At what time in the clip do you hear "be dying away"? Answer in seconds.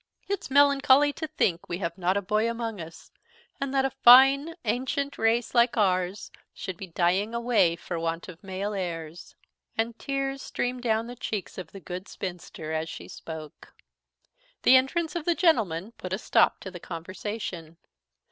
6.75-7.75